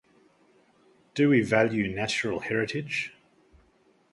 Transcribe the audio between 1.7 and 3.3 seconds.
natural heritage?